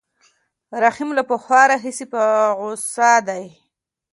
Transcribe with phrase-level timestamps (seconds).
[0.83, 2.21] رحیم له پخوا راهیسې په
[2.57, 3.45] غوسه دی.